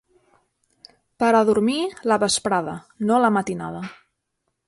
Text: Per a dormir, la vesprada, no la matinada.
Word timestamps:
Per 1.23 1.29
a 1.39 1.41
dormir, 1.49 1.77
la 2.11 2.17
vesprada, 2.25 2.75
no 3.11 3.21
la 3.27 3.33
matinada. 3.39 3.85